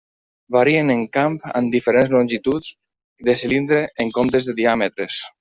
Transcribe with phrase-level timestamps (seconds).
[0.55, 2.71] Varien en camp amb diferents longituds
[3.29, 5.21] de cilindre, en comptes de diàmetres.